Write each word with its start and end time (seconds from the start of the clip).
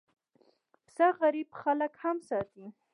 پسه 0.85 1.05
غریب 1.19 1.49
خلک 1.61 1.93
هم 2.03 2.17
ساتي. 2.27 2.65